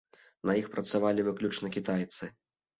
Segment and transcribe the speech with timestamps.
[0.49, 2.35] На іх працавалі выключна кітайцы.